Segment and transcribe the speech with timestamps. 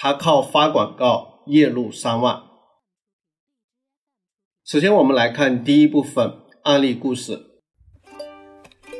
[0.00, 2.40] 他靠发广告月入三万。
[4.64, 7.46] 首先，我们来看第一部分案例故事。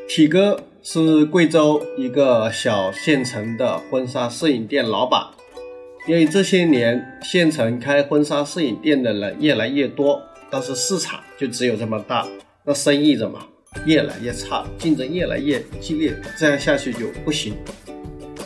[0.09, 5.29] 体哥是贵州一个小县城的婚纱摄影店老板。
[6.09, 10.21] 因为这些年县城开婚纱摄影店的人越来越多，
[10.51, 12.27] 但是市场就只有这么大，
[12.65, 13.39] 那生意怎么
[13.87, 17.55] 越来越差，竞争越来越激烈，这样下去就不行。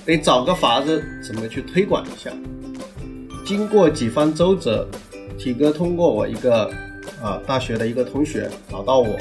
[0.05, 2.31] 得找个法子怎么去推广一下。
[3.45, 4.87] 经过几番周折，
[5.39, 6.71] 体哥通过我一个
[7.21, 9.17] 啊大学的一个同学找到我，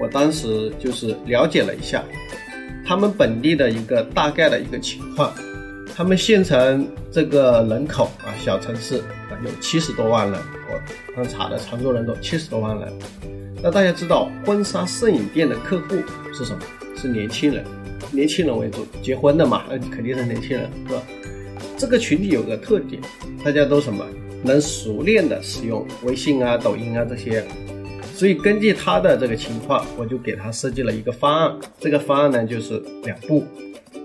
[0.00, 2.04] 我当时就是了解了一下
[2.86, 5.32] 他们本地的一个大概的一个情况。
[5.94, 10.80] 他们县城这个人口啊，小城市啊有七十多万人，我
[11.16, 12.92] 刚查的常住人口七十多万人。
[13.62, 15.96] 那大家知道婚纱摄影店的客户
[16.34, 16.60] 是什么？
[16.96, 17.64] 是年轻人。
[18.12, 21.02] 年轻人为主，结婚的嘛，那肯定是年轻人，是吧？
[21.76, 23.00] 这个群体有个特点，
[23.44, 24.04] 大家都什么
[24.42, 27.44] 能熟练的使用微信啊、抖音啊这些，
[28.14, 31.54] 所以根据他的这个情况，我就给他设计了一个方案。
[31.78, 33.44] 这个方案呢就是两步，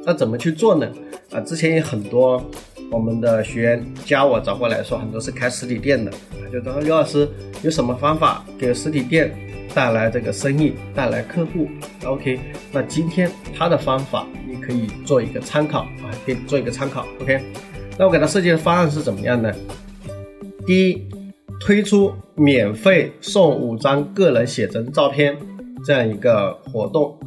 [0.05, 0.91] 那怎么去做呢？
[1.31, 2.43] 啊，之前有很多
[2.91, 6.11] 我们的学员加我找过来说，很多是开实体店的，
[6.51, 7.25] 就说刘老师
[7.63, 9.33] 有什么方法给实体店？
[9.73, 11.67] 带来这个生意，带来客户
[12.05, 12.39] ，OK。
[12.71, 17.41] 那今天他的方法你可以做一个参考啊，可以做一个参考，OK。
[17.97, 19.53] 那我给他设计的方案是怎么样呢？
[20.65, 21.07] 第一，
[21.59, 25.35] 推出免费送五张个人写真照片
[25.83, 27.17] 这样一个活动，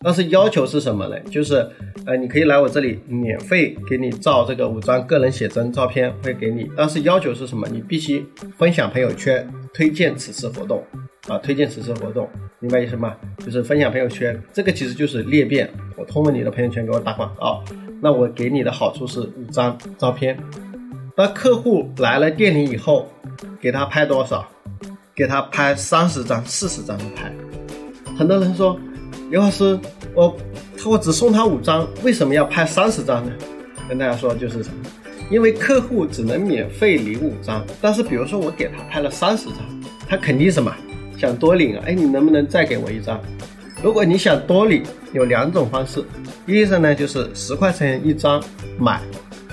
[0.00, 1.18] 但是要求是什么呢？
[1.30, 1.68] 就是
[2.06, 7.66] 呃，你可以来我这里免费给你照这个五张个人写真照片，会给你，但是要求是什么？
[7.70, 8.24] 你必须
[8.56, 10.82] 分享朋友圈，推荐此次活动。
[11.28, 13.14] 啊，推荐此次活动，明白意思吗？
[13.44, 15.70] 就是分享朋友圈，这个其实就是裂变。
[15.96, 17.62] 我通过你的朋友圈给我打广告，
[18.00, 20.38] 那我给你的好处是五张照片。
[21.14, 23.06] 当客户来了店里以后，
[23.60, 24.48] 给他拍多少？
[25.14, 27.30] 给他拍三十张、四十张的拍。
[28.16, 28.78] 很多人说，
[29.30, 29.78] 刘老师，
[30.14, 30.34] 我
[30.86, 33.32] 我只送他五张，为什么要拍三十张呢？
[33.88, 34.64] 跟大家说就是？
[35.30, 39.56] 因为客户只能免费领五张，但是比如说我给他拍了三十张，
[40.08, 40.74] 他肯定什么？
[41.20, 41.84] 想多领啊？
[41.86, 43.20] 哎，你能不能再给我一张？
[43.82, 44.82] 如果你想多领，
[45.12, 46.02] 有两种方式。
[46.46, 48.42] 第一种呢，就是十块钱一张
[48.78, 49.02] 买，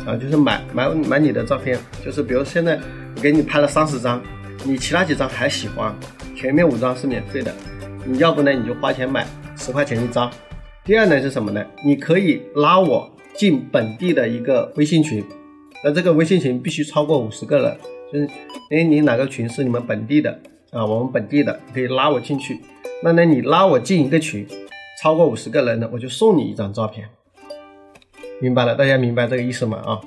[0.05, 1.77] 啊，就是买买买你的照片。
[2.05, 2.79] 就是比如现在
[3.17, 4.23] 我给你拍了三十张，
[4.63, 5.93] 你其他几张还喜欢，
[6.37, 7.53] 前面五张是免费的。
[8.05, 10.31] 你要不呢，你就花钱买十块钱一张。
[10.85, 11.61] 第二呢是什么呢？
[11.85, 15.21] 你可以拉我进本地的一个微信群，
[15.83, 17.77] 那这个微信群必须超过五十个人。
[18.13, 18.25] 就是，
[18.71, 20.39] 哎，你哪个群是你们本地的？
[20.71, 22.59] 啊，我们本地的可以拉我进去，
[23.01, 24.45] 那呢，你拉我进一个群，
[25.01, 27.07] 超过五十个人的，我就送你一张照片，
[28.41, 28.75] 明白了？
[28.75, 29.77] 大家明白这个意思吗？
[29.85, 30.01] 啊，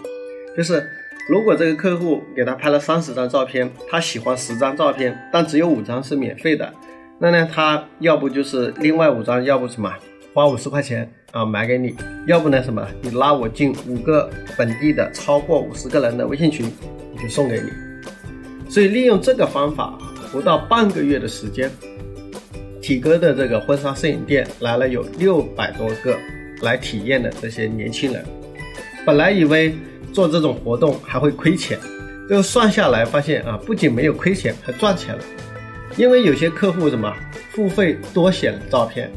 [0.55, 0.87] 就是
[1.31, 6.71] 如果这个客户给他拍了三十张照片，他喜欢十张照片，但只有五张是免费的，
[7.19, 9.91] 那呢，他要不就是另外五张，要不什么
[10.35, 11.95] 花五十块钱啊买给你，
[12.27, 14.29] 要不呢什么，你拉我进五个
[14.59, 16.71] 本地的超过五十个人的微信群，
[17.15, 18.71] 我就送给你。
[18.71, 19.99] 所以利用这个方法。
[20.33, 21.71] 不到半个月的时间，
[22.81, 26.19] 体哥的这个婚纱摄影店来了有六百多个
[26.63, 28.25] 来体验的这些年轻人。
[29.05, 29.75] 本来以为
[30.13, 31.79] 做这种活动还会亏钱，
[32.29, 35.23] 又算下来发现啊，不仅没有亏钱，还赚钱了。
[35.97, 37.13] 因为有些客户什么
[37.51, 39.11] 付费多选照片，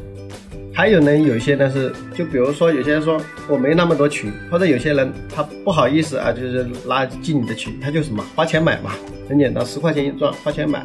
[0.74, 8.90] 还有呢，有些呢是就比如说有些人说我没那么多群，或者有些人他不好意思啊，就是拉进你的群，他就什么花钱买嘛。
[9.28, 10.84] 很简单，十块钱一张，花钱买。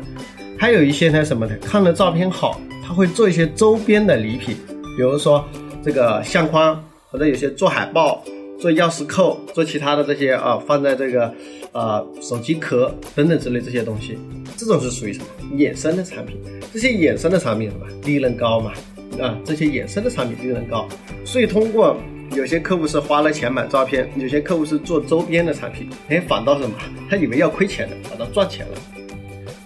[0.59, 4.55] 还有一些呢，什么的，看了照片好，他会做一些周边的礼品，
[4.95, 5.43] 比如说
[5.83, 8.23] 这个相框，或者有些做海报、
[8.59, 11.33] 做钥匙扣、做其他的这些啊，放在这个
[11.71, 14.19] 呃手机壳等等之类这些东西，
[14.55, 15.25] 这种是属于什么
[15.57, 16.37] 衍生的产品？
[16.71, 18.71] 这些衍生的产品什么利润高嘛？
[19.19, 20.87] 啊，这些衍生的产品利润高，
[21.25, 21.97] 所以通过。
[22.35, 26.75] 有些客户是花了钱买照片，有些客户是做周边的产品，哎，反倒什么？
[27.09, 28.77] 他以为要亏钱的，反倒赚钱了。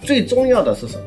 [0.00, 1.04] 最重要的是什么？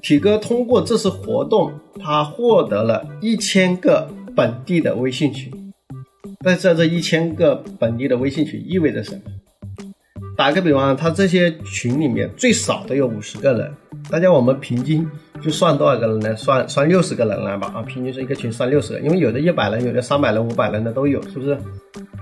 [0.00, 1.70] 体哥通过这次活动，
[2.00, 5.52] 他获得了一千个本地的微信群。
[6.42, 9.20] 那在这一千个本地的微信群意味着什么？
[10.34, 13.70] 打个比方，他这些群里面最少都有五十个人，
[14.10, 15.06] 大家我们平均
[15.42, 16.36] 就算多少个人呢？
[16.36, 21.56] 算算六十个人来吧啊，平均是一个群算六十个，因为有的一百人，有的三百人、五百人的都有，是不是？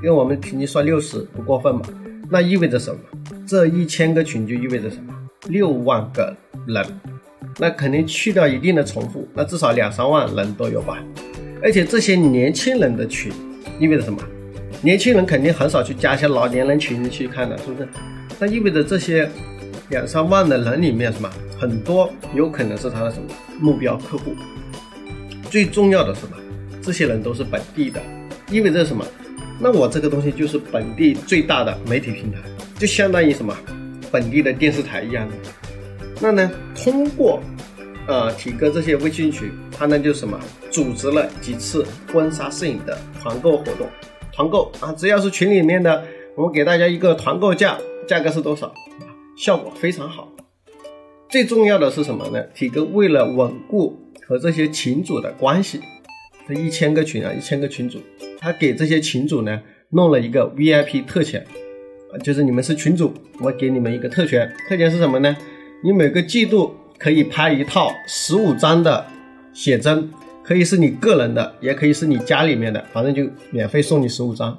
[0.03, 1.83] 因为我们平均算六十不过分嘛。
[2.29, 3.01] 那意味着什么？
[3.47, 5.15] 这一千个群就意味着什么？
[5.49, 6.35] 六万个
[6.67, 6.85] 人，
[7.59, 10.99] 那肯定去掉一定的重复，那至少两三万人都有吧。
[11.63, 13.33] 而且这些年轻人的群
[13.79, 14.19] 意味着什么？
[14.83, 17.89] 年轻人肯定很少去加一些老年人群去看的，是不是？
[18.39, 19.27] 那意味着这些
[19.89, 21.31] 两三万的人里面，什么
[21.61, 23.29] 很多有可能是他的什么
[23.61, 24.35] 目标客户。
[25.51, 26.37] 最重要的是什么？
[26.83, 28.01] 这些人都是本地的，
[28.51, 29.05] 意味着什么？
[29.61, 32.39] 那我这个东西就是本地最大的媒体平台，
[32.79, 33.57] 就相当于什么
[34.11, 35.35] 本地的电视台一样的。
[36.21, 37.41] 那呢，通过
[38.07, 40.39] 呃体哥这些微信群，他呢就什么
[40.71, 43.87] 组织了几次婚纱摄影的团购活动。
[44.33, 46.05] 团购啊，只要是群里面的，
[46.37, 48.75] 我们给大家一个团购价，价格是多少？
[49.37, 50.33] 效果非常好。
[51.29, 52.43] 最重要的是什么呢？
[52.55, 55.81] 体哥为了稳固和这些群主的关系，
[56.49, 58.01] 这一千个群啊，一千个群主，
[58.39, 59.61] 他给这些群主呢
[59.91, 61.45] 弄了一个 VIP 特权
[62.13, 65.37] 啊，就是你们是群主，我给你们一个特权，特权是什么呢？
[65.85, 69.07] 你每个季度可以拍一套十五张的
[69.53, 70.11] 写真。
[70.43, 74.57] 可以是你个人的，也可以是你家里面的，反正就免费送你十五张。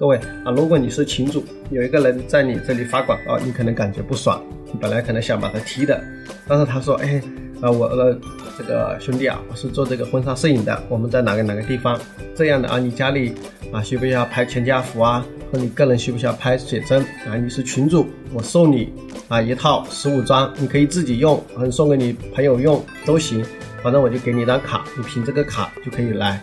[0.00, 0.16] 各位
[0.46, 6.02] 啊，如果你是群主，有一个人在你这里发广告，你可能感觉不爽，你本来可能想把他踢的，
[6.48, 7.20] 但是他说，哎，
[7.60, 8.18] 啊我呃
[8.56, 12.00] 这个兄弟啊，我是做这个婚纱摄影的，我们在哪个哪个地方
[12.34, 13.34] 这样的啊，你家里
[13.74, 15.22] 啊需不需要拍全家福啊？
[15.52, 17.36] 和你个人需不需要拍写真啊？
[17.36, 18.90] 你是群主，我送你
[19.28, 23.44] 啊一套十五张，你可以自己用，或者送给你朋友用都行。
[23.82, 26.42] 反正我就给你一张卡，你凭这个卡就可以来。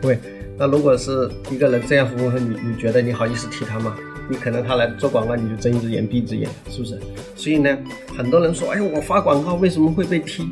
[0.00, 0.18] 各位，
[0.56, 3.96] 那如果是一个人这样服务你，你觉得你好意思踢他吗？
[4.30, 6.98] 你可能他来做广告，你就睁一只眼闭一只眼，是不是？
[7.36, 7.76] 所以呢，
[8.16, 10.48] 很多人说，哎，我发广告为什么会被踢？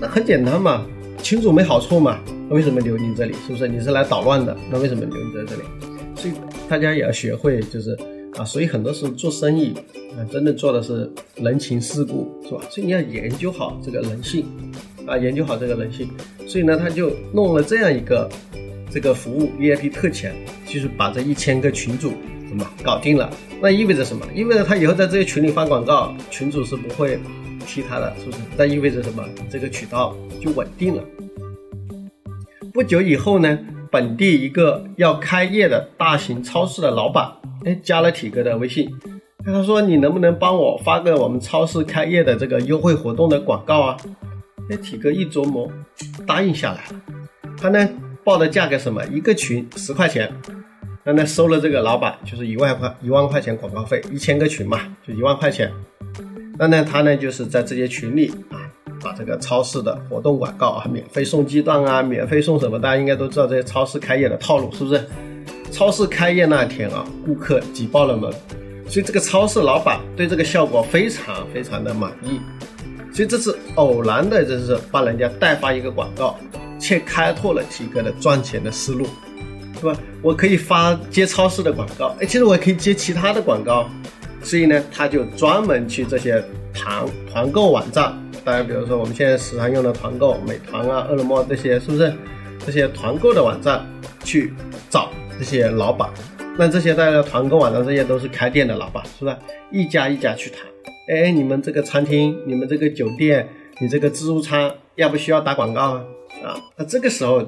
[0.00, 0.84] 那很简单嘛，
[1.22, 2.18] 群主没好处嘛，
[2.50, 3.34] 为什么留你这里？
[3.46, 3.68] 是不是？
[3.68, 5.62] 你是来捣乱的，那为什么留你在这里？
[6.16, 6.34] 所以
[6.68, 7.96] 大家也要学会，就是
[8.36, 9.72] 啊，所以很多时候做生意
[10.18, 12.60] 啊，真的做的是人情世故，是吧？
[12.68, 14.44] 所以你要研究好这个人性。
[15.06, 16.08] 啊，研究好这个人性，
[16.46, 18.26] 所以呢，他就弄了这样一个
[18.94, 20.32] 这个服务 VIP 特权，
[20.64, 22.12] 就是把这一千个群主
[22.46, 23.28] 什么搞定了？
[23.60, 24.24] 那意味着什么？
[24.32, 27.18] 意味着他以后在这些群里发广告，群主是不会
[27.66, 28.38] 踢他的，是不是？
[28.56, 29.24] 那意味着什么？
[29.50, 31.02] 这个渠道就稳定了。
[32.72, 33.58] 不久以后呢，
[33.90, 37.28] 本地一个要开业的大型超市的老板，
[37.64, 38.88] 哎，加了体哥的微信，
[39.44, 43.96] 他说：“你能不能帮我发个我们超市开业的这个优惠活动的广告啊？”
[44.70, 45.68] 哎体哥一琢磨，
[46.24, 47.02] 答应下来了。
[47.58, 47.88] 他呢
[48.24, 49.04] 报的价格什么？
[49.06, 50.32] 一个群十块钱。
[51.06, 55.70] 那呢收了这个老板就是一万块一万块钱广告费，一千个群嘛，就一万块钱。
[56.58, 58.64] 那呢他呢就是在这些群里啊，
[59.02, 62.78] 把这个超市的活动广告啊，免费送鸡蛋啊，免费送什么？
[62.78, 65.04] 大家应该都知道这些超市开业的套路，是不是？
[65.70, 68.32] 超市开业那天啊，顾客挤爆了门，
[68.88, 72.40] 所以这个超市老板对这个效果非常非常的满意。
[73.12, 76.38] 所以这是偶然的，这是帮人家代发一个广告，
[76.84, 79.06] 却开拓了几个的赚钱的思路，
[79.80, 79.96] 是吧？
[80.20, 83.88] 我可以发接超市的广告，哎，其实我也可以接其他的广告，
[84.42, 86.44] 所以呢，他就专门去这些
[86.74, 92.12] 团团购网站，当然，比如说我们现在时常用的团购，美团啊、饿了么这些，是不是？
[92.66, 93.82] 这些团购的网站
[94.22, 94.52] 去
[94.90, 96.10] 找这些老板，
[96.58, 99.38] 那这些大家团购网站，这些都是开店的老板，是吧？
[99.72, 100.60] 一家一家去谈。
[101.08, 103.48] 哎，你们这个餐厅，你们这个酒店，
[103.80, 106.00] 你这个自助餐要不需要打广告啊？
[106.44, 107.42] 啊，那这个时候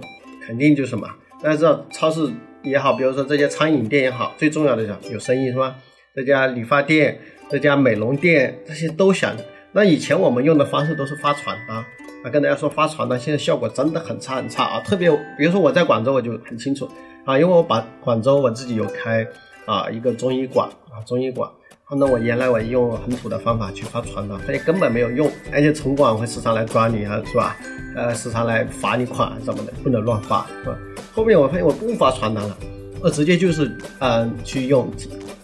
[0.47, 1.09] 肯定就什么？
[1.43, 2.29] 大家知道超市
[2.63, 5.77] 也好，比如说这些餐饮店也好，最重要的是有生意是吧？
[6.15, 9.37] 这家理发店、这家美容店，这些都想。
[9.73, 14.81] 那以前我们用的方式都是发传单啊，跟大家说发传单，现在效果真的很差很差啊。
[14.81, 16.89] 特别比如说我在广州，我就很清楚
[17.27, 19.27] 啊，因为我把广州我自己有开
[19.67, 21.51] 啊一个中医馆啊中医馆。
[21.95, 27.57] 那我原来我用很土的方法去发传单，发现根本没有用，而且城管会时常来抓你啊，是吧？
[27.95, 30.77] 呃，时常来罚你款什么的，不能乱发，是吧？
[31.15, 32.59] 后面我发现我不发传单了，
[33.01, 34.91] 我直接就是嗯去用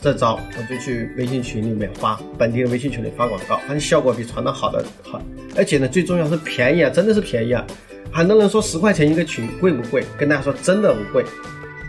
[0.01, 5.23] 这招，我就去微信群里面发本地的微信群里发广告，发现效果比传单好的好，
[5.57, 7.65] 而且呢最重要是便宜啊，真的是便宜啊！
[8.13, 10.05] 很多人说十块钱一个群贵不贵？
[10.19, 11.25] 跟大家说真的不贵。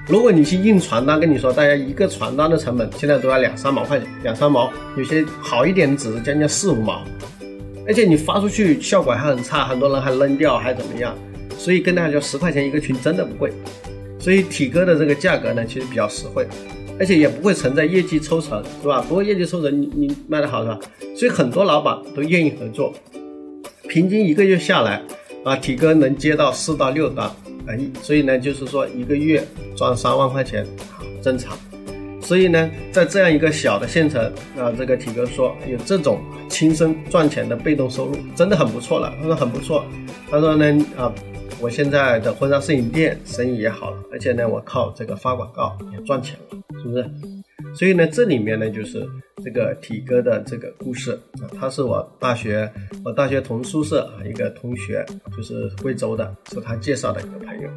[0.08, 7.06] 如果你去印传单，跟你说，大家一个传单的成本现在都要两三毛块钱，两三毛，有些好一点的纸将近四五毛，
[7.88, 11.16] 而且你发出去效果还很差，很多人还扔掉，还怎么样？
[11.58, 13.54] 所以跟大家说，十块钱一个群真的不贵，
[14.20, 16.46] 所以体哥的这个价格呢，其实比较实惠。
[17.00, 19.04] 而且也不会存在业绩抽成，是吧？
[19.08, 20.80] 不过业绩抽成，你你卖的好是吧？
[21.16, 22.94] 所以很多老板都愿意合作，
[23.88, 25.02] 平均一个月下来，
[25.44, 27.32] 啊，体哥能接到四到六单，
[27.68, 30.66] 啊，所以呢，就是说一个月赚三万块钱，
[31.22, 31.58] 正常。
[32.22, 34.24] 所以呢，在这样一个小的县城，
[34.58, 39.14] 啊，这个体哥说有这种亲身赚钱的被动收入，真的很不错了。
[39.20, 39.86] 他说很不错，
[40.30, 41.14] 他说呢，啊。
[41.62, 47.10] 我现在的婚纱摄影店生意也好了，而且呢，我靠这个发广告也赚钱了，是不是？
[47.74, 49.08] 所以呢，这里面呢就是
[49.44, 52.72] 这个体哥的这个故事啊，他是我大学
[53.04, 57.70] 我大学同宿舍啊一个同学，就是贵州的，是他介绍的一个朋友，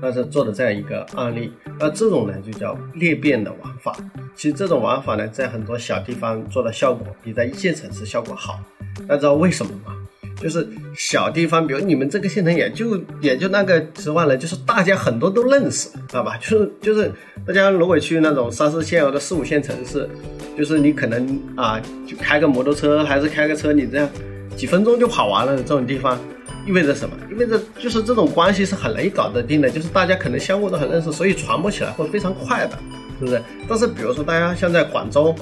[0.00, 1.50] 他是做的这样一个案例。
[1.78, 3.96] 那这种呢就叫裂变的玩法。
[4.34, 8.60] 其实这种玩法呢，在很多小地方做的效果比在一线城市效果好。
[9.06, 9.96] 大家知道为什么吗？
[10.40, 16.36] 就是小地方，比如你们这个县城也就也就那个十万人，就是大家很多都认识，知道吧？
[16.36, 17.10] 就是就是
[17.46, 20.08] 大家如果去那种三四线或者四五线城市，
[20.56, 24.08] 就是你可能啊，就开个摩托车还是开个车，你这样
[24.56, 26.18] 几分钟就跑完了这种地方，
[26.66, 27.16] 意味着什么？
[27.30, 32.78] 意味着就是这种关系是很容易搞得定的，就是大家可能相互都很认识，所以传播起来会非常快的，
[33.18, 33.42] 是不是？
[33.68, 35.34] 但是比如说大家像在广州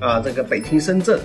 [0.00, 1.18] 啊，这个北京、深圳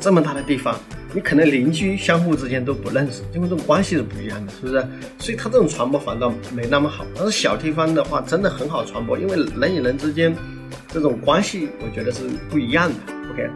[0.00, 0.78] 这么大的地方。
[1.12, 4.84] 你可能邻居相互之间都不认识，因为这种关系是不一样的，是不是？
[5.16, 7.06] 所以它这种传播反倒没那么好。
[7.14, 10.34] 但是小地方的话，真的很好传播，因为人与人之间
[10.88, 13.14] 这种关系，我觉得是不一样的。
[13.30, 13.48] OK，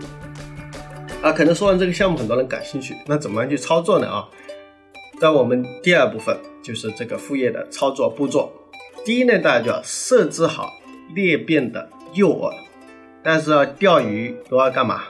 [1.21, 4.07] 啊，可能说完这个项目，很多人感兴趣，那怎么样去操作呢？
[4.09, 4.28] 啊，
[5.21, 8.52] 在我们第二部分就是这个副业的操作步骤。
[9.04, 10.71] 第一呢，大家就要设置好
[11.12, 12.52] 裂变的诱饵，
[13.25, 15.02] 但是要钓鱼都要干嘛？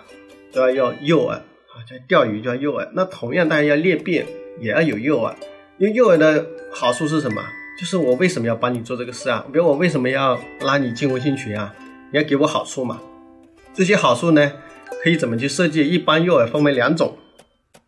[0.52, 1.40] 都要用诱饵。
[1.88, 4.26] 叫钓鱼叫诱饵，那同样大家要裂变
[4.60, 5.32] 也要有诱饵，
[5.78, 7.40] 因为诱饵的好处是什么？
[7.78, 9.46] 就是我为什么要帮你做这个事啊？
[9.52, 11.72] 比如我为什么要拉你进微信群啊？
[12.10, 13.00] 你要给我好处嘛？
[13.72, 14.52] 这些好处呢，
[15.04, 15.88] 可以怎么去设计？
[15.88, 17.16] 一般诱饵分为两种，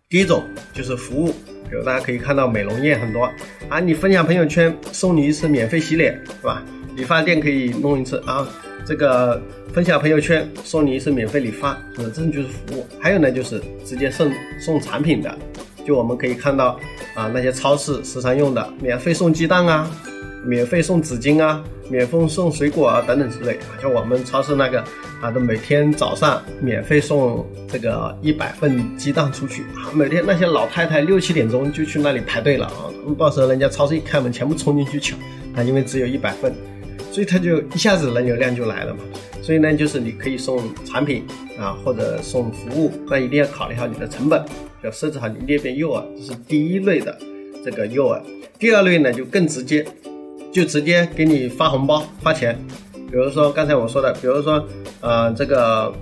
[0.08, 1.32] 第一种就是服务，
[1.68, 3.28] 比如大家可以看到美容院很多
[3.68, 6.62] 啊，你分享朋友圈送你一次免费洗脸，是吧？
[6.94, 8.48] 理发店可以弄一次啊。
[8.86, 9.40] 这个
[9.72, 12.86] 分享朋友圈送你一次免费理发，是这就是服务。
[12.98, 15.38] 还有呢，就是直接送送产品的，
[15.86, 16.78] 就我们可以看到
[17.14, 19.90] 啊，那些超市时常用的，免费送鸡蛋啊，
[20.44, 23.78] 免费送纸巾啊，免费送水果啊等等之类啊。
[23.80, 24.82] 像我们超市那个
[25.20, 35.18] 啊，都每天早上免费送这个一百份鸡蛋出去啊，每天那些老太太六七点钟就去那里排队了啊，到时候人家超市一开门，全部冲进去抢
[35.54, 36.52] 啊，因为只有一百份。
[37.12, 39.00] 所以它就一下子人流量就来了嘛，
[39.42, 41.24] 所以呢，就是你可以送产品
[41.58, 44.44] 啊，或者送服务，但一定要考虑好你的成本，
[44.82, 47.16] 要设置好你裂变诱饵，这是第一类的
[47.64, 48.20] 这个诱饵。
[48.58, 49.84] 第二类呢就更直接，
[50.52, 52.58] 就直接给你发红包发钱，
[52.92, 54.66] 比如说刚才我说的，比如说
[55.00, 55.92] 呃这个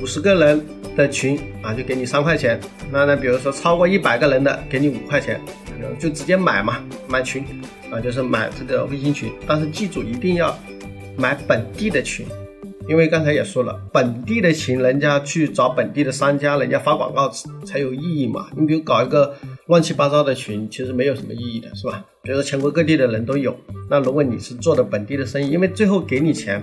[0.00, 0.64] 五十个人
[0.96, 2.58] 的群啊，就给你三块钱，
[2.90, 5.40] 那呢比如说超过一百个人的给你五块钱，
[5.98, 7.44] 就直接买嘛，买群。
[7.90, 10.56] 啊，就是买这个微信群，但是记住一定要
[11.16, 12.26] 买本地的群，
[12.88, 17.28] 因为刚才也说了，本地的群，人家去找本地的商家，人家发广告
[17.64, 18.48] 才有意义嘛。
[18.56, 19.34] 你比如搞一个
[19.66, 22.04] 乱七八糟的群，其实没有什么意义的，是吧？
[22.22, 23.56] 比如说全国各地的人都有，
[23.88, 26.62] 那如果你是做的本地的生意，因为最后给你钱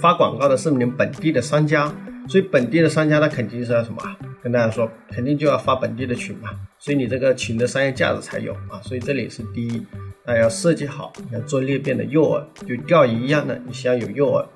[0.00, 1.94] 发广告的是你们本地的商家，
[2.28, 3.98] 所以本地的商家他肯定是要什么？
[4.42, 8.80] 跟大家说，肯定就要发本地的群嘛，所以你这个群的商业价值才有啊。
[8.82, 9.80] 所以这里是第一。
[10.24, 14.46] 那要设计好，你要做裂变的诱饵，就钓鱼一样的，你先要有诱饵。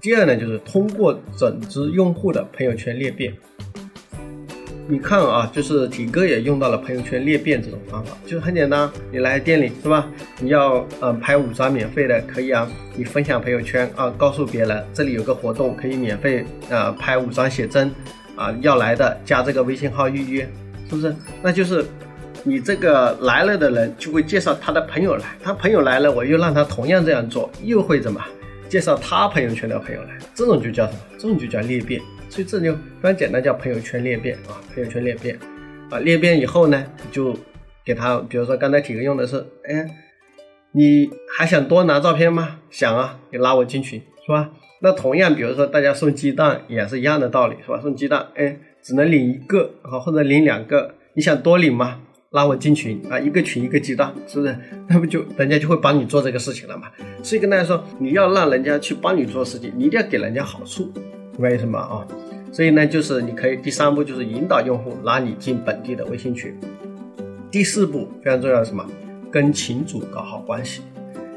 [0.00, 3.34] 第二呢，就是通过整支用户的朋友圈裂变。
[4.88, 10.08] 你看啊，就是体哥也用到了朋友圈裂变这种方法，就是很简单，你来店里是吧？
[10.40, 17.90] 你要嗯拍五张免费的，可以啊，你分享朋友圈啊，告诉别人这里有个活动，可以免费啊拍五张写真
[18.34, 20.48] 啊，要来的加这个微信号预约，
[20.88, 21.14] 是不是？
[21.42, 21.84] 那就是。
[22.48, 28.24] 你这个来了的人就会介绍他的朋友来，他朋友来了，我又让他同样这样做，又会怎么
[28.68, 30.16] 介绍他朋友圈的朋友来？
[30.32, 30.98] 这种就叫什么？
[31.18, 32.00] 这种就叫裂变。
[32.28, 35.36] 所以这就非常简单，叫朋友圈裂变啊，朋友圈裂变
[35.90, 37.36] 啊，裂变以后呢，你就
[37.84, 39.84] 给他，比如说刚才体哥用的是，哎，
[40.70, 42.60] 你还想多拿照片吗？
[42.70, 44.50] 想啊，你拉我进群是吧？
[44.82, 47.80] 那同样，比如说大家送鸡蛋也是一样的道理是吧？
[47.80, 52.02] 送鸡蛋，哎，只能领一个啊，或者领两个，你想多领吗？
[52.30, 54.56] 拉我进群啊，一个群一个鸡蛋，是不是？
[54.88, 56.88] 那不就人家就会帮你做这个事情了嘛？
[57.22, 60.92] 所以跟大家说，你要让人家去帮你做事情，你一定要给人家好处，
[61.38, 62.06] 为什么啊？
[62.52, 66.54] 所以呢，就是你可以第三步就是引导用户拉你进本地的微信群。
[67.50, 68.84] 第四步非常重要什么？
[69.30, 70.82] 跟群主搞好关系，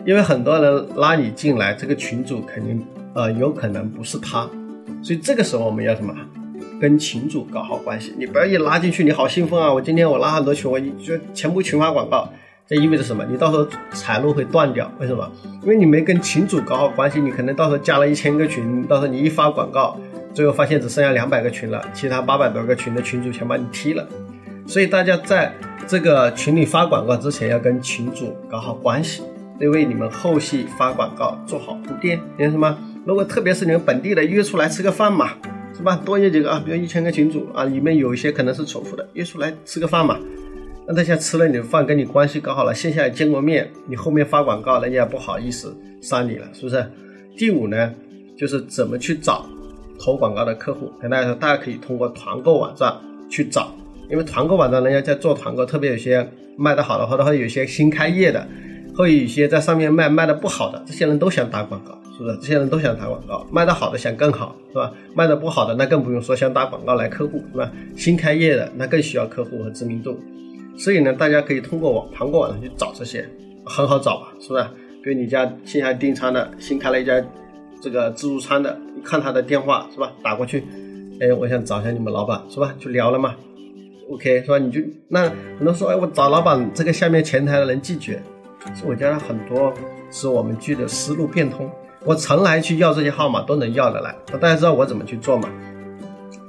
[0.05, 2.81] 因为很多人拉你进来，这个群主肯定
[3.13, 4.49] 呃，有可能不是他。
[5.01, 6.15] 所以这个时候我们要什么？
[6.79, 8.13] 跟群主搞好关系。
[8.17, 9.73] 你不要一拉进去，你好兴奋啊！
[9.73, 12.29] 我今天我拉很多群，我就全部群发广告。
[12.67, 13.25] 这意味着什么？
[13.29, 14.91] 你到时候财路会断掉。
[14.99, 15.31] 为什么？
[15.63, 19.99] 因为你没跟群主搞好关系，你可能到时候加了一千个群，到时候你一发广告，
[20.33, 24.07] 最后发现只剩下两百个群了，其他八百多个群的群主全把你踢了。
[24.67, 25.53] 所以大家在
[25.87, 29.23] 这个群里发广告之前，要跟群主搞好关系。
[29.59, 32.77] 为你们后续发广告做好铺垫，明白什么？
[33.03, 35.31] 如果特别是你们本地的约出来吃个饭嘛，
[35.79, 35.95] 是吧？
[35.95, 40.19] 多约几个啊，比如一千个群主啊，里面有一些可能是重复的，约出来吃个饭嘛。
[40.85, 46.85] 那大家吃了你的饭，跟你关系搞好了，线下也见过面，你后面发广告，人家也不好意思删你了，是不是？
[47.37, 47.93] 第五呢，
[48.37, 49.45] 就是怎么去找
[49.97, 50.91] 投广告的客户。
[51.01, 52.93] 跟大家说，大家可以通过团购网站
[53.29, 53.73] 去找，
[54.11, 58.45] 因为团购网站人家在做团购，特别有些卖得好的，或者有些新开业的。
[58.97, 62.35] 会有一些在上面卖卖的不好的，这些人都想打广告，是不是？
[62.39, 64.91] 这些人都想打广告，卖的好的想更好，是吧？
[65.15, 67.71] 卖的不好的那更不用说，想打广告来客户，是吧？
[67.95, 70.19] 新开业的那更需要客户和知名度，
[70.77, 73.25] 所以呢，大家可以通过网团购网上去找这些，
[73.65, 74.63] 很好找吧，是不是？
[75.01, 77.23] 比如你家线下订餐的，新开了一家
[77.81, 80.11] 这个自助餐的，你看他的电话是吧？
[80.21, 80.65] 打过去，
[81.21, 82.75] 哎，我想找一下你们老板，是吧？
[82.77, 83.33] 就聊了嘛
[84.11, 84.57] ，OK，是吧？
[84.57, 85.23] 你就那
[85.57, 88.21] 很多说，哎，我找老板，这个下面前台的人拒绝。
[88.75, 89.73] 是我觉得很多
[90.11, 91.71] 是我们聚的思路变通，
[92.05, 94.15] 我从来去要这些号码都能要得来。
[94.39, 95.49] 大家知道我怎么去做吗？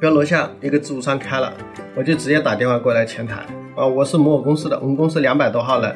[0.01, 1.53] 比如楼下一个自助餐开了，
[1.97, 3.45] 我就直接打电话过来前台
[3.77, 5.95] 啊，我是某某公司的，我们公司两百多号人，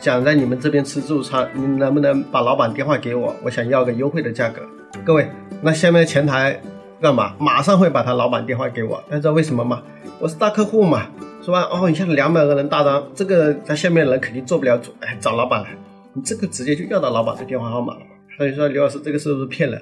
[0.00, 3.34] 想在你们这边吃自助餐，你能不能把老板电话给我？
[3.44, 4.62] 我想要个优惠的价格。
[5.04, 5.28] 各位，
[5.60, 6.58] 那下面前台
[7.00, 7.34] 干嘛？
[7.38, 8.96] 马上会把他老板电话给我。
[9.08, 9.82] 大家知道为什么吗？
[10.18, 11.06] 我是大客户嘛。
[11.42, 11.68] 是吧？
[11.70, 15.68] 哦，你像两百个人大单，这个他下面人肯定做不了主，哎，找老板来，
[16.14, 18.00] 你这个直接就要到老板的电话号码了。
[18.36, 19.80] 所以说，刘老师这个是不是骗人？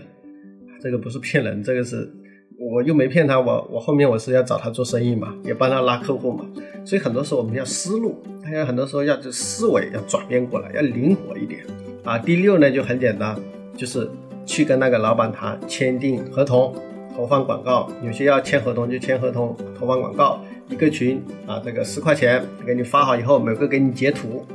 [0.80, 2.10] 这个不是骗人，这个是
[2.58, 6.44] 我又没骗他，我我后面我是要找他做生意嘛，也帮他拉客户嘛。
[6.84, 11.64] 所以很多时候我们要思路，大家很多时候要就思维要转变过来，要灵活一点
[12.04, 12.18] 啊。
[12.18, 13.38] 第六呢就很简单，
[13.76, 14.08] 就是
[14.44, 16.74] 去跟那个老板谈签订合同，
[17.14, 20.40] 投放广告，有些要签合同就签合同，投放广告。
[20.68, 24.46] 一个群啊，这个十块钱给你发好以后，每个给你截图，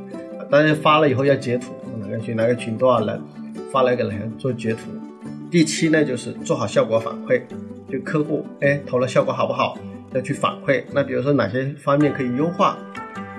[0.50, 3.20] 当然发了以后要截图，哪个群哪个群多少人，
[3.72, 4.90] 发了给人做截图。
[5.50, 7.42] 第七呢，就是做好效果反馈，
[7.90, 9.78] 就客户哎投了效果好不好，
[10.12, 10.82] 要去反馈。
[10.92, 12.76] 那比如说哪些方面可以优化？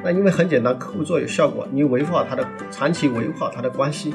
[0.04, 4.14] 那因为很简单，客户做有效果，你维护好他的长期维护好他的关系。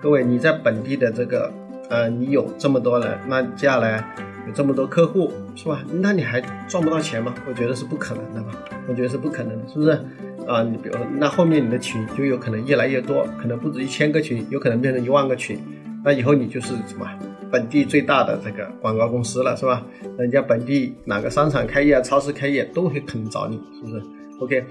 [0.00, 1.52] 各位你在本地的这个
[1.88, 4.04] 呃，你有这么多人，那接下来。
[4.46, 5.82] 有这么多客户是吧？
[5.90, 6.38] 那你还
[6.68, 7.34] 赚不到钱吗？
[7.48, 8.52] 我觉得是不可能的吧。
[8.86, 9.98] 我觉得是不可能的，是不是？
[10.46, 15.58] 啊，你比如说那后面你的群就有可能越来越多，可能不止一千个群，有可能变成一万个群。
[16.04, 17.08] 那以后你就是什么
[17.50, 19.86] 本地最大的这个广告公司了，是吧？
[20.18, 24.02] 人家本地哪个商场开业、超市开业都会可能找你，是不是
[24.40, 24.64] ？OK，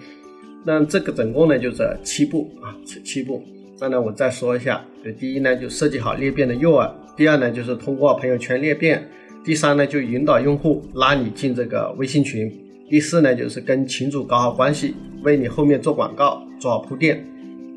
[0.63, 3.43] 那这个总共呢就这七步啊，七步。
[3.79, 9.09] 那呢我再说一下，就第一呢就设计好裂变的诱饵，第二呢就是通过朋友圈裂变。
[9.45, 12.47] 第三呢，就引导用户拉你进这个微信群；
[12.93, 17.17] 第四呢，就是跟群主搞好关系，为你后面做广告做好铺垫；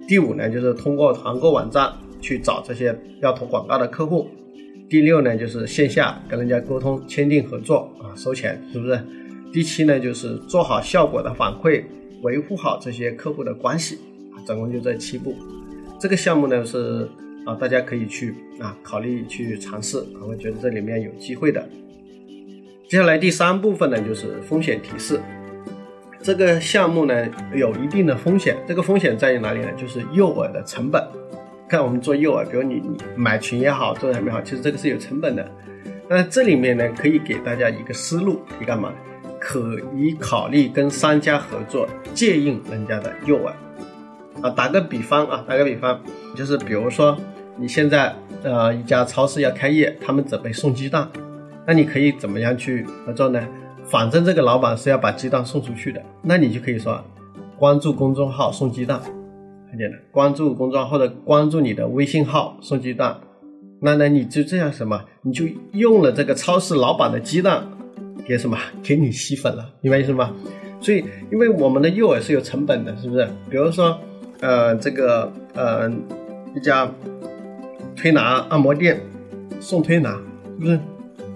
[0.07, 4.27] 第五呢，就是通过团购网站去找这些要投广告的客户；
[4.91, 9.01] 第六呢，就是线下跟人家沟通签订合作啊，收钱，是不是？
[9.51, 11.83] 第七呢，就是做好效果的反馈，
[12.21, 13.97] 维护好这些客户的关系
[14.35, 15.35] 啊，总共就这七步。
[15.99, 17.09] 这个项目呢是。
[17.47, 21.65] 啊，大家可以去啊考虑去尝试啊，我觉得这里面有机会的。
[22.89, 25.21] 接下来第三部分呢，就是风险提示。
[26.23, 29.69] 这个项目呢有一定的风险，这个风险在于哪里呢？
[29.77, 31.05] 就是诱饵的成本。
[31.69, 35.51] 看我们做诱饵，比如你你买群也好，做什么也好，其实这个是有成本的。
[36.09, 38.93] 那这里面呢，可以给大家一个思路，你干嘛？
[39.41, 43.51] 可以考虑跟商家合作，借用人家的诱饵。
[44.43, 46.01] 啊，打个比方啊，打个比方，
[46.37, 47.19] 就是比如说。
[47.59, 51.09] 你现在呃一家超市要开业，他们准备送鸡蛋，
[51.67, 53.47] 那你可以怎么样去合作呢？
[53.85, 57.03] 反正这个老板是要把鸡蛋送出去的，那你就可以说
[57.59, 59.01] 关注公众号送鸡蛋，
[59.71, 63.17] 很简单，关注公众号或者关注你的微信号送鸡蛋，
[63.81, 67.67] 那那你就这样什么，你就用了这个超市老板的鸡蛋
[68.27, 70.33] 给什么给你吸粉了，明白意思吗？
[70.81, 73.29] 所以因为我们的诱饵是有成本的，是不是？
[73.51, 73.99] 比如说
[74.41, 75.91] 呃这个呃
[76.55, 76.89] 一家。
[77.99, 79.01] 推拿按摩店
[79.59, 80.11] 送推拿，
[80.61, 80.79] 是不是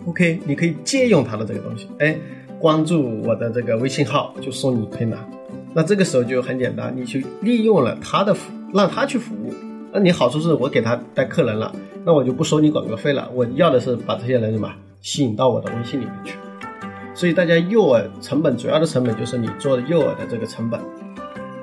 [0.06, 2.16] ？OK，你可以借用他的这个东西，哎，
[2.58, 5.16] 关注我的这个微信号就送你推拿。
[5.72, 9.54] 那这个时候就很简单，你去利用了他的服，让他去服务，
[9.92, 11.72] 那你好处是我给他带客人了，
[12.04, 14.68] 那我就不收你广告费了，我要的是把这些人什么
[15.00, 16.34] 吸引到我的微信里面去。
[17.14, 20.80] 所以大家诱饵成本主要的成本就是你做诱饵的这个成本。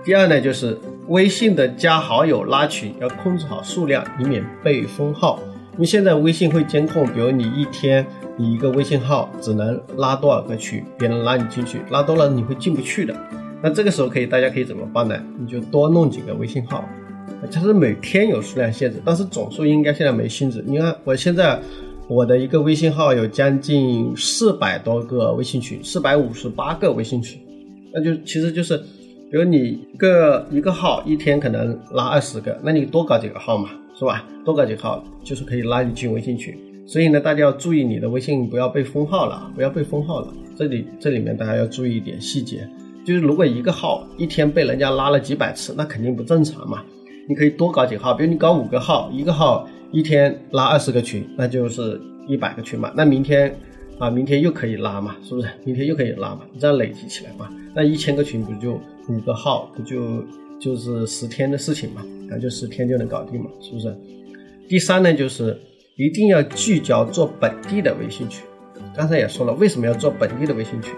[0.03, 5.39] 第二呢，就是微信的加好友拉群要控制好数量，以免被封号。
[5.73, 8.05] 因为现在微信会监控，比如你一天
[8.37, 13.15] 你一个微信号只能拉多少个群，别人拉你进去，拉多了你会进不去的。
[13.61, 15.19] 那这个时候可以，大家可以怎么办呢？
[15.39, 16.83] 你就多弄几个微信号，
[17.51, 20.63] 它是每天有数量限制，但是总数应该现在没限制。
[20.65, 21.59] 你看我现在。
[22.09, 27.37] 我的一个微信号有将近四百多个微信群，四百五十八个微信群，
[27.93, 28.77] 那就其实就是，
[29.29, 34.23] 比如你一个一个号一天可能拉二十个，那你多搞几个号嘛，是吧？
[34.45, 36.57] 多搞几个号就是可以拉你进微信群。
[36.87, 40.33] 所以呢，大家要注意你的微信不要被封号了，不要被封号了。
[40.55, 42.67] 这里这里面大家要注意一点细节，
[43.05, 46.83] 就是如果一个号一天被人家拉了几百次，那肯定不正常嘛。
[47.27, 49.67] 你可以多搞几个号，比如你搞五个号，一个号。
[49.89, 51.97] 一天拉二十个群，那就是
[52.27, 52.91] 一百个群嘛。
[52.93, 53.55] 那明天
[53.97, 55.47] 啊，明天又可以拉嘛，是不是？
[55.63, 58.73] 明天又可以拉嘛，这样累积起来嘛，那一千个群不就
[59.07, 60.21] 五个号，不就
[60.59, 62.03] 就是十天的事情嘛？
[62.29, 63.95] 那就十天就能搞定嘛，是不是？
[64.67, 65.57] 第三呢，就是
[65.97, 68.45] 一定要聚焦做本地的微信群。
[68.95, 70.93] 刚才也说了，为什么要做本地的微信群？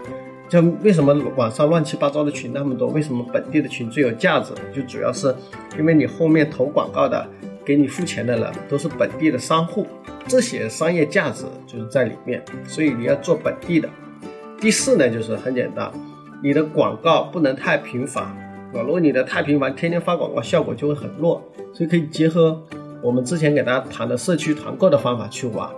[0.49, 2.89] 就为什么网上乱七八糟的群那么多？
[2.89, 4.51] 为什么本地的群最有价值？
[4.75, 5.33] 就主要是
[5.77, 7.27] 因为你后面投广告的。
[7.65, 9.85] 给你付钱的人都是本地的商户，
[10.27, 13.88] 这些商业价值就是在里面，所以你要做本地的。
[14.59, 15.91] 第四呢，就是很简单，
[16.41, 21.43] 你的广告不能太频繁啊，如果你的太频繁，天天发广告，效果就会很弱。
[21.71, 22.59] 所以可以结合
[23.01, 25.69] 我们之前给大家谈的社区团购的方法去玩。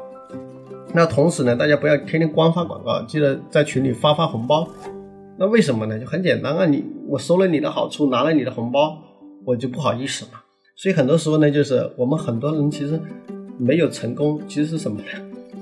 [0.94, 4.68] 那同时呢，大家不要天天光发广告，记得在群里发发红包。
[5.38, 5.98] 那为什么呢？
[5.98, 8.98] 就很简单啊，你我收了你的好处，拿了你的红包，
[9.46, 10.40] 我就不好意思嘛。
[10.76, 13.00] 所以很多时候呢，就是我们很多人其实
[13.58, 15.06] 没有成功，其实是什么呢？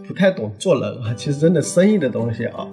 [0.07, 1.13] 不太懂做人啊。
[1.13, 2.67] 其实真的生意的东西啊，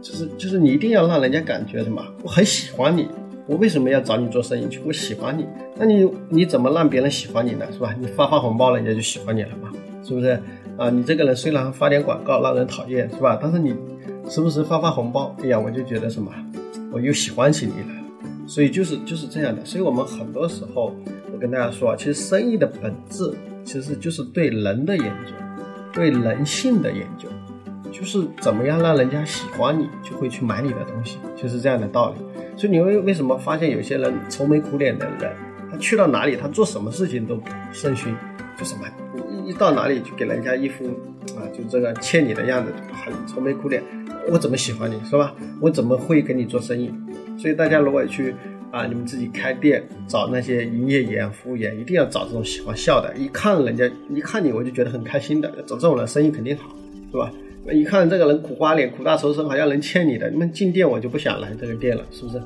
[0.00, 2.02] 就是就是你一定要让人家感觉什么？
[2.22, 3.06] 我很喜欢你，
[3.48, 4.80] 我为什么要找你做生意去？
[4.84, 7.66] 我喜欢你，那你你怎么让别人喜欢你呢？
[7.72, 7.94] 是吧？
[7.98, 9.72] 你发发红包，人家就喜欢你了嘛？
[10.04, 10.40] 是不是？
[10.76, 13.38] 啊，你这个人虽然发点广告让人讨厌，是吧？
[13.42, 13.74] 但是你
[14.28, 16.30] 时不时发发红包，哎呀，我就觉得什么？
[16.92, 17.98] 我又喜欢起你了。
[18.46, 19.64] 所以就是就是这样的。
[19.64, 20.94] 所以我们很多时候。
[21.30, 23.32] 我跟大家说，其实生意的本质
[23.62, 25.32] 其实就是对人的研究，
[25.92, 27.28] 对人性的研究，
[27.92, 32.16] 就是怎么样让人家喜欢你，就会去买你的东西，就是这样的道理。
[32.58, 35.32] 所以你会为什么发现有些人愁眉苦脸的人，
[35.70, 37.40] 他去到哪里，他做什么事情都
[37.72, 38.12] 顺心，
[38.58, 38.84] 就什么
[39.30, 40.84] 一一到哪里就给人家一副
[41.36, 43.82] 啊，就这个欠你的样子，很愁眉苦脸。
[44.28, 45.32] 我怎么喜欢你是吧？
[45.60, 46.92] 我怎么会跟你做生意？
[47.38, 48.34] 所以大家如果去。
[48.70, 53.16] 啊，你们自己开店找那些营业员、服务员，一定要找这种喜欢笑的。
[53.16, 55.50] 一看人家，一看你，我就觉得很开心的。
[55.66, 56.68] 找这种人，生意肯定好，
[57.10, 57.32] 是吧？
[57.72, 62.40] 一看这个人苦瓜脸、苦大仇深，好像能欠你的，你们进店我就不想来这个店了，是不是？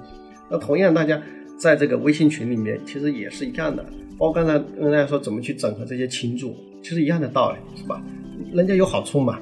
[0.51, 1.20] 那同样，大家
[1.59, 3.85] 在这个微信群里面，其实也是一样的。
[4.18, 8.03] 包括刚才跟大家说怎么去整合这些群主，其实一样的道理，是吧？
[8.53, 9.38] 人家有好处嘛，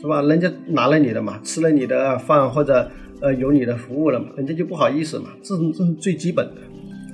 [0.00, 0.22] 是吧？
[0.22, 2.90] 人家拿了你的嘛，吃了你的饭或者。
[3.20, 6.60] 呃，有你的服务了嘛，人家就不好意思嘛，这是这是最基本的。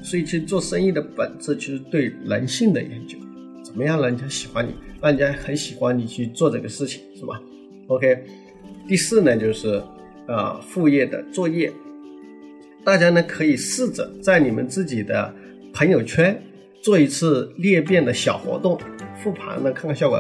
[0.03, 3.19] 所以，其实做生意的本质其实对人性的研究，
[3.63, 7.39] 怎么样人家喜欢你，让人家很喜欢你去做这个事情，是吧
[7.89, 8.25] ？OK，
[8.87, 9.83] 第四呢，就是
[10.27, 11.73] 呃副业的作业，
[12.85, 15.35] 大家呢可以试着在你们自己的
[15.75, 16.41] 朋友圈
[16.81, 18.79] 做一次裂变的小活动，
[19.23, 20.19] 复盘呢看看效果。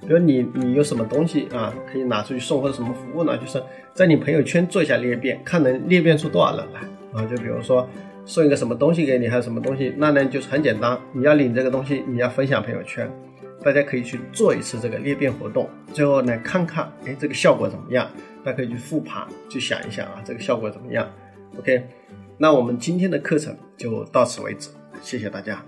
[0.00, 3.36] 比如你你有什么东西啊，可以拿出去送，或者什么服务呢？
[3.36, 3.62] 就是
[3.94, 6.80] 在你朋友圈做一下裂变，看能裂变出多少人来
[7.12, 7.24] 啊？
[7.26, 7.88] 就比如说
[8.24, 13.08] 送一个什么东西给你，还有什么东西，那呢就是很简单，你要领这个东西，你要分享朋友圈，
[13.62, 18.10] 大家可以去做一次这个裂变活动，最后呢看看，哎，这个效果怎么样？
[18.44, 21.10] 大家可以去复盘，去想一想啊，这个效果怎么样
[21.58, 21.86] ？OK，
[22.38, 24.70] 那我们今天的课程就到此为止，
[25.02, 25.62] 谢谢大家。